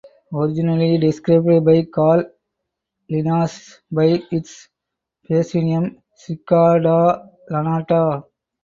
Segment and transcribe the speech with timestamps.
[0.33, 2.23] Originally described by Carl
[3.07, 4.67] Linnaeus by its
[5.29, 8.23] basionym "Cicada lanata".